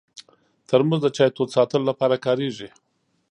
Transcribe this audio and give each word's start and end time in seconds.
ترموز 0.67 0.99
د 1.03 1.07
چای 1.15 1.29
تود 1.35 1.49
ساتلو 1.55 1.87
لپاره 1.91 2.15
کارېږي. 2.25 2.69